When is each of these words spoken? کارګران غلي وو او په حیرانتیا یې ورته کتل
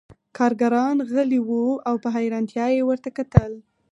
کارګران 0.37 0.97
غلي 1.11 1.39
وو 1.47 1.65
او 1.87 1.95
په 2.03 2.07
حیرانتیا 2.15 2.65
یې 2.75 2.81
ورته 2.85 3.09
کتل 3.17 3.51